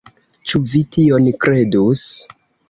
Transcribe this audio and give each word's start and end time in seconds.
Ĉu 0.53 0.61
vi 0.71 0.81
tion 0.95 1.29
kredus! 1.45 2.03